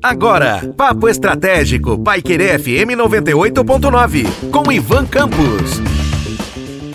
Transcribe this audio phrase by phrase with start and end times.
[0.00, 5.80] Agora, Papo Estratégico, Paiquerê FM 98.9, com Ivan Campos.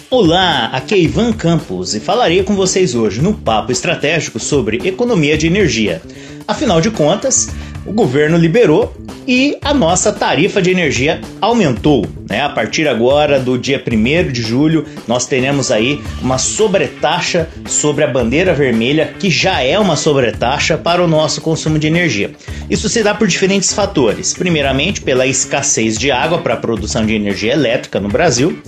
[0.09, 5.37] Olá, aqui é Ivan Campos e falarei com vocês hoje no Papo Estratégico sobre economia
[5.37, 6.01] de energia.
[6.47, 7.49] Afinal de contas,
[7.85, 8.95] o governo liberou
[9.27, 12.07] e a nossa tarifa de energia aumentou.
[12.29, 12.41] Né?
[12.41, 18.07] A partir agora do dia 1 de julho, nós teremos aí uma sobretaxa sobre a
[18.07, 22.31] bandeira vermelha, que já é uma sobretaxa para o nosso consumo de energia.
[22.69, 24.33] Isso se dá por diferentes fatores.
[24.33, 28.61] Primeiramente, pela escassez de água para a produção de energia elétrica no Brasil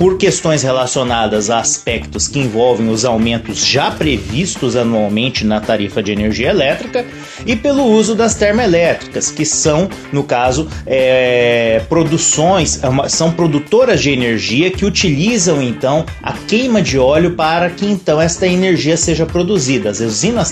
[0.00, 6.10] por questões relacionadas a aspectos que envolvem os aumentos já previstos anualmente na tarifa de
[6.10, 7.04] energia elétrica
[7.44, 14.10] e pelo uso das termoelétricas, que são, no caso, é, produções, é são produtoras de
[14.10, 19.90] energia que utilizam então a queima de óleo para que então esta energia seja produzida.
[19.90, 20.50] As usinas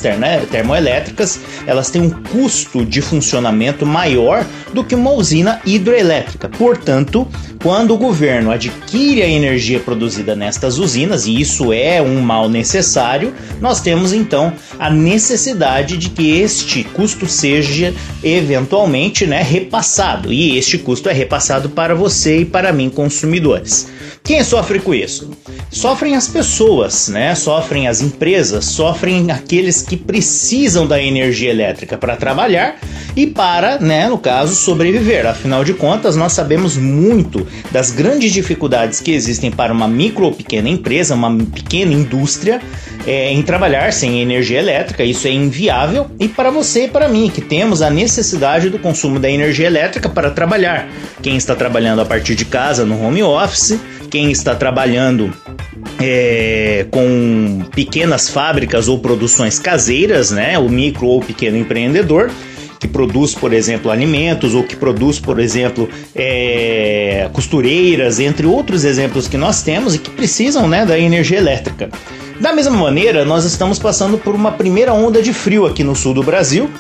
[0.50, 4.44] termoelétricas elas têm um custo de funcionamento maior
[4.74, 6.50] do que uma usina hidroelétrica.
[6.50, 7.26] Portanto,
[7.62, 13.34] quando o governo adquire a energia produzida nestas usinas, e isso é um mal necessário,
[13.60, 17.92] nós temos então a necessidade de que este custo seja
[18.22, 20.32] eventualmente né, repassado.
[20.32, 23.88] E este custo é repassado para você e para mim, consumidores.
[24.22, 25.30] Quem sofre com isso?
[25.70, 27.34] Sofrem as pessoas, né?
[27.34, 32.78] Sofrem as empresas, sofrem aqueles que precisam da energia elétrica para trabalhar
[33.16, 35.26] e para, né, no caso, sobreviver.
[35.26, 40.32] Afinal de contas, nós sabemos muito das grandes dificuldades que existem para uma micro ou
[40.32, 42.60] pequena empresa, uma pequena indústria,
[43.06, 45.04] é, em trabalhar sem energia elétrica.
[45.04, 46.10] Isso é inviável.
[46.18, 50.08] E para você e para mim, que temos a necessidade do consumo da energia elétrica
[50.08, 50.88] para trabalhar.
[51.22, 53.78] Quem está trabalhando a partir de casa no home office,
[54.10, 55.32] quem está trabalhando
[56.00, 62.30] é, com pequenas fábricas ou produções caseiras, né, o micro ou pequeno empreendedor
[62.78, 69.26] que produz, por exemplo, alimentos ou que produz, por exemplo, é, costureiras, entre outros exemplos
[69.26, 71.90] que nós temos e que precisam né, da energia elétrica.
[72.40, 76.14] Da mesma maneira, nós estamos passando por uma primeira onda de frio aqui no sul
[76.14, 76.70] do Brasil,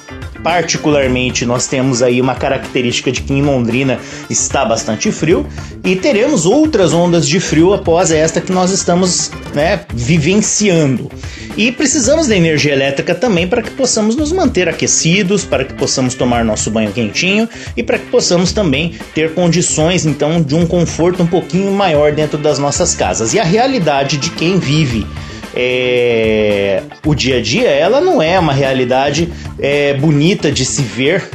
[0.48, 4.00] Particularmente, nós temos aí uma característica de que em Londrina
[4.30, 5.46] está bastante frio
[5.84, 11.10] e teremos outras ondas de frio após esta que nós estamos né, vivenciando.
[11.54, 16.14] E precisamos da energia elétrica também para que possamos nos manter aquecidos, para que possamos
[16.14, 21.22] tomar nosso banho quentinho e para que possamos também ter condições então de um conforto
[21.22, 23.34] um pouquinho maior dentro das nossas casas.
[23.34, 25.06] E a realidade de quem vive
[25.54, 31.28] é, o dia a dia, ela não é uma realidade é, bonita de se ver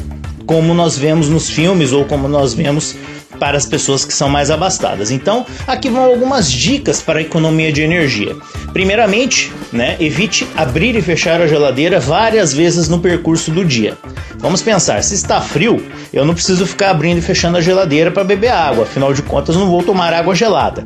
[0.46, 2.96] como nós vemos nos filmes ou como nós vemos
[3.40, 5.12] para as pessoas que são mais abastadas.
[5.12, 8.36] Então, aqui vão algumas dicas para a economia de energia.
[8.72, 13.98] Primeiramente, né, evite abrir e fechar a geladeira várias vezes no percurso do dia.
[14.38, 18.24] Vamos pensar, se está frio, eu não preciso ficar abrindo e fechando a geladeira para
[18.24, 20.84] beber água, afinal de contas não vou tomar água gelada.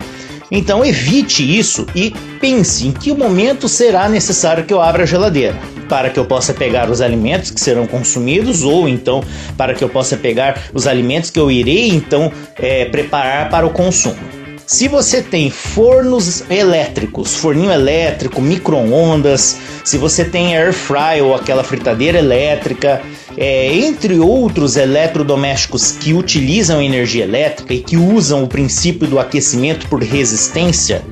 [0.52, 5.58] Então evite isso e pense em que momento será necessário que eu abra a geladeira
[5.90, 9.24] para que eu possa pegar os alimentos que serão consumidos ou então
[9.58, 13.70] para que eu possa pegar os alimentos que eu irei então é, preparar para o
[13.70, 14.18] consumo.
[14.66, 21.64] Se você tem fornos elétricos, forninho elétrico, micro-ondas, se você tem air fry ou aquela
[21.64, 23.02] fritadeira elétrica,
[23.38, 29.88] é, entre outros eletrodomésticos que utilizam energia elétrica e que usam o princípio do aquecimento
[29.88, 31.06] por resistência,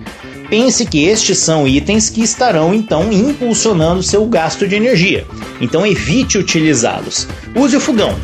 [0.50, 5.26] pense que estes são itens que estarão então impulsionando seu gasto de energia.
[5.62, 7.28] Então evite utilizá-los.
[7.56, 8.16] Use o fogão.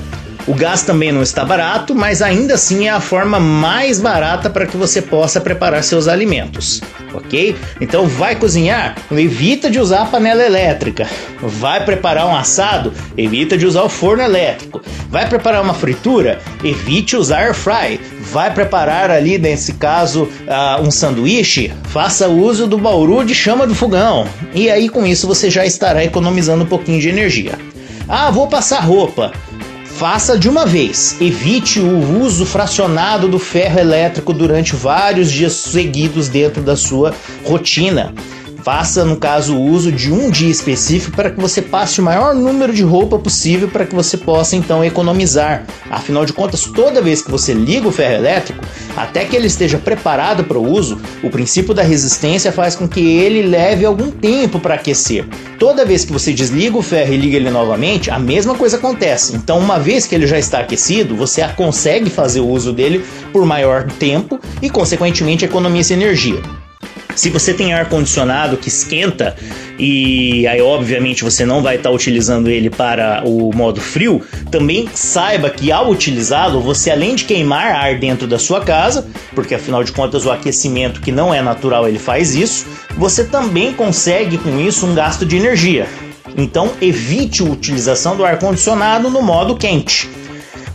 [0.48, 4.66] O gás também não está barato, mas ainda assim é a forma mais barata para
[4.66, 6.82] que você possa preparar seus alimentos,
[7.14, 7.56] ok?
[7.80, 11.08] Então vai cozinhar, evita de usar a panela elétrica.
[11.42, 14.82] Vai preparar um assado, evita de usar o forno elétrico.
[15.10, 18.00] Vai preparar uma fritura, evite usar air fry.
[18.20, 23.76] Vai preparar ali, nesse caso, uh, um sanduíche, faça uso do bauru de chama do
[23.76, 24.28] fogão.
[24.54, 27.60] E aí com isso você já estará economizando um pouquinho de energia.
[28.08, 29.32] Ah, vou passar roupa.
[30.02, 31.22] Faça de uma vez.
[31.22, 37.14] Evite o uso fracionado do ferro elétrico durante vários dias seguidos dentro da sua
[37.46, 38.12] rotina.
[38.64, 42.36] Faça, no caso, o uso de um dia específico para que você passe o maior
[42.36, 45.66] número de roupa possível para que você possa então economizar.
[45.90, 48.64] Afinal de contas, toda vez que você liga o ferro elétrico,
[48.96, 53.00] até que ele esteja preparado para o uso, o princípio da resistência faz com que
[53.00, 55.26] ele leve algum tempo para aquecer.
[55.58, 59.36] Toda vez que você desliga o ferro e liga ele novamente, a mesma coisa acontece.
[59.36, 63.04] Então, uma vez que ele já está aquecido, você consegue fazer o uso dele
[63.34, 66.61] por maior tempo e, consequentemente, economiza energia.
[67.16, 69.36] Se você tem ar condicionado que esquenta
[69.78, 74.90] e aí obviamente você não vai estar tá utilizando ele para o modo frio, também
[74.94, 79.84] saiba que ao utilizá-lo, você além de queimar ar dentro da sua casa, porque afinal
[79.84, 82.66] de contas o aquecimento que não é natural ele faz isso,
[82.98, 85.88] você também consegue com isso um gasto de energia.
[86.38, 90.21] Então evite a utilização do ar condicionado no modo quente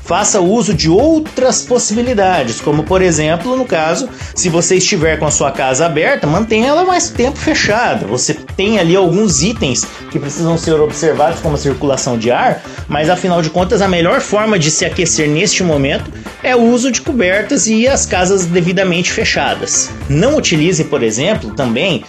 [0.06, 5.30] faça uso de outras possibilidades, como por exemplo, no caso, se você estiver com a
[5.30, 8.06] sua casa aberta, mantenha ela mais tempo fechada.
[8.06, 13.10] Você tem ali alguns itens que precisam ser observados, como a circulação de ar, mas
[13.10, 16.10] afinal de contas, a melhor forma de se aquecer neste momento
[16.42, 19.90] é o uso de cobertas e as casas devidamente fechadas.
[20.08, 22.04] Não utilize, por exemplo, também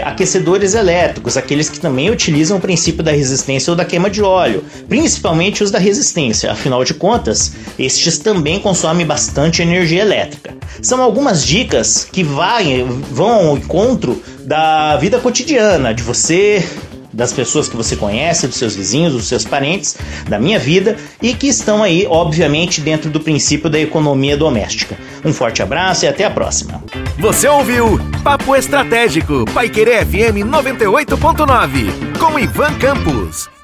[0.00, 4.22] é, aquecedores elétricos, aqueles que também utilizam o princípio da resistência ou da queima de
[4.22, 10.54] óleo, principalmente os da resistência, afinal de contas, estes também consomem bastante energia elétrica.
[10.82, 16.64] São algumas dicas que vai, vão ao encontro da vida cotidiana, de você
[17.12, 19.96] das pessoas que você conhece, dos seus vizinhos, dos seus parentes,
[20.28, 24.96] da minha vida e que estão aí, obviamente, dentro do princípio da economia doméstica.
[25.24, 26.82] Um forte abraço e até a próxima.
[27.18, 33.59] Você ouviu Papo Estratégico, Paiquerê FM 98.9, com Ivan Campos.